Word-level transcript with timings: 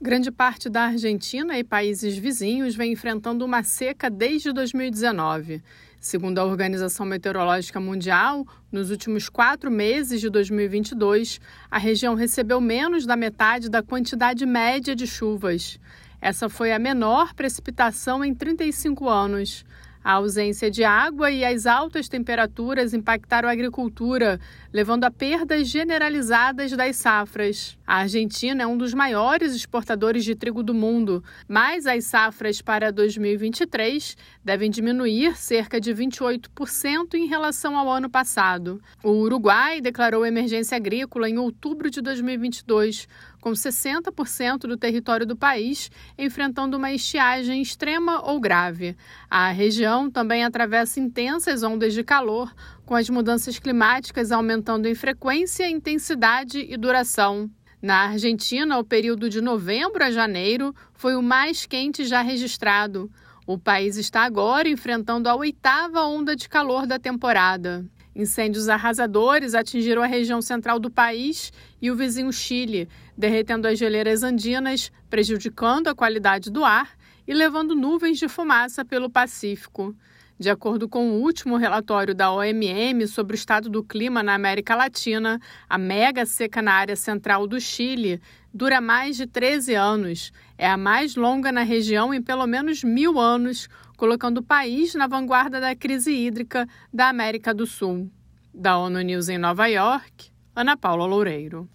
Grande 0.00 0.30
parte 0.30 0.70
da 0.70 0.82
Argentina 0.82 1.58
e 1.58 1.64
países 1.64 2.16
vizinhos 2.16 2.76
vem 2.76 2.92
enfrentando 2.92 3.44
uma 3.44 3.64
seca 3.64 4.08
desde 4.08 4.52
2019. 4.52 5.60
Segundo 5.98 6.38
a 6.38 6.44
Organização 6.44 7.04
Meteorológica 7.04 7.80
Mundial, 7.80 8.46
nos 8.70 8.92
últimos 8.92 9.28
quatro 9.28 9.72
meses 9.72 10.20
de 10.20 10.30
2022, 10.30 11.40
a 11.68 11.78
região 11.78 12.14
recebeu 12.14 12.60
menos 12.60 13.06
da 13.06 13.16
metade 13.16 13.68
da 13.68 13.82
quantidade 13.82 14.46
média 14.46 14.94
de 14.94 15.04
chuvas. 15.04 15.80
Essa 16.20 16.48
foi 16.48 16.72
a 16.72 16.78
menor 16.78 17.34
precipitação 17.34 18.24
em 18.24 18.32
35 18.32 19.08
anos. 19.08 19.64
A 20.08 20.12
ausência 20.12 20.70
de 20.70 20.84
água 20.84 21.30
e 21.30 21.44
as 21.44 21.66
altas 21.66 22.08
temperaturas 22.08 22.94
impactaram 22.94 23.46
a 23.46 23.52
agricultura, 23.52 24.40
levando 24.72 25.04
a 25.04 25.10
perdas 25.10 25.68
generalizadas 25.68 26.72
das 26.72 26.96
safras. 26.96 27.76
A 27.86 27.96
Argentina 27.96 28.62
é 28.62 28.66
um 28.66 28.78
dos 28.78 28.94
maiores 28.94 29.54
exportadores 29.54 30.24
de 30.24 30.34
trigo 30.34 30.62
do 30.62 30.72
mundo, 30.72 31.22
mas 31.46 31.86
as 31.86 32.06
safras 32.06 32.62
para 32.62 32.90
2023 32.90 34.16
devem 34.42 34.70
diminuir 34.70 35.36
cerca 35.36 35.78
de 35.78 35.92
28% 35.92 37.12
em 37.12 37.26
relação 37.26 37.76
ao 37.76 37.90
ano 37.90 38.08
passado. 38.08 38.80
O 39.04 39.10
Uruguai 39.10 39.82
declarou 39.82 40.24
emergência 40.24 40.76
agrícola 40.76 41.28
em 41.28 41.36
outubro 41.36 41.90
de 41.90 42.00
2022, 42.00 43.06
com 43.40 43.52
60% 43.52 44.60
do 44.60 44.76
território 44.76 45.26
do 45.26 45.36
país 45.36 45.90
enfrentando 46.18 46.76
uma 46.76 46.92
estiagem 46.92 47.62
extrema 47.62 48.22
ou 48.28 48.40
grave. 48.40 48.96
A 49.30 49.50
região 49.50 49.97
também 50.10 50.44
atravessa 50.44 51.00
intensas 51.00 51.62
ondas 51.62 51.94
de 51.94 52.04
calor, 52.04 52.54
com 52.84 52.94
as 52.94 53.08
mudanças 53.08 53.58
climáticas 53.58 54.30
aumentando 54.30 54.86
em 54.86 54.94
frequência, 54.94 55.66
intensidade 55.66 56.58
e 56.60 56.76
duração. 56.76 57.50
Na 57.80 58.08
Argentina, 58.08 58.78
o 58.78 58.84
período 58.84 59.30
de 59.30 59.40
novembro 59.40 60.04
a 60.04 60.10
janeiro 60.10 60.74
foi 60.92 61.16
o 61.16 61.22
mais 61.22 61.64
quente 61.64 62.04
já 62.04 62.20
registrado. 62.20 63.10
O 63.46 63.56
país 63.56 63.96
está 63.96 64.24
agora 64.24 64.68
enfrentando 64.68 65.28
a 65.28 65.34
oitava 65.34 66.02
onda 66.02 66.36
de 66.36 66.48
calor 66.48 66.86
da 66.86 66.98
temporada. 66.98 67.86
Incêndios 68.14 68.68
arrasadores 68.68 69.54
atingiram 69.54 70.02
a 70.02 70.06
região 70.06 70.42
central 70.42 70.80
do 70.80 70.90
país 70.90 71.52
e 71.80 71.88
o 71.88 71.96
vizinho 71.96 72.32
Chile, 72.32 72.88
derretendo 73.16 73.68
as 73.68 73.78
geleiras 73.78 74.24
andinas, 74.24 74.90
prejudicando 75.08 75.86
a 75.86 75.94
qualidade 75.94 76.50
do 76.50 76.64
ar 76.64 76.97
e 77.28 77.34
levando 77.34 77.74
nuvens 77.74 78.18
de 78.18 78.26
fumaça 78.26 78.86
pelo 78.86 79.10
Pacífico. 79.10 79.94
De 80.38 80.48
acordo 80.48 80.88
com 80.88 81.10
o 81.10 81.20
último 81.20 81.58
relatório 81.58 82.14
da 82.14 82.32
OMM 82.32 83.06
sobre 83.06 83.34
o 83.34 83.36
estado 83.36 83.68
do 83.68 83.84
clima 83.84 84.22
na 84.22 84.32
América 84.32 84.74
Latina, 84.74 85.38
a 85.68 85.76
mega 85.76 86.24
seca 86.24 86.62
na 86.62 86.72
área 86.72 86.96
central 86.96 87.46
do 87.46 87.60
Chile 87.60 88.18
dura 88.54 88.80
mais 88.80 89.16
de 89.18 89.26
13 89.26 89.74
anos. 89.74 90.32
É 90.56 90.66
a 90.66 90.76
mais 90.76 91.16
longa 91.16 91.52
na 91.52 91.62
região 91.62 92.14
em 92.14 92.22
pelo 92.22 92.46
menos 92.46 92.82
mil 92.82 93.20
anos, 93.20 93.68
colocando 93.98 94.38
o 94.38 94.42
país 94.42 94.94
na 94.94 95.06
vanguarda 95.06 95.60
da 95.60 95.76
crise 95.76 96.10
hídrica 96.10 96.66
da 96.90 97.10
América 97.10 97.52
do 97.52 97.66
Sul. 97.66 98.10
Da 98.54 98.78
ONU 98.78 99.02
News 99.02 99.28
em 99.28 99.36
Nova 99.36 99.66
York, 99.66 100.30
Ana 100.56 100.78
Paula 100.78 101.04
Loureiro. 101.04 101.68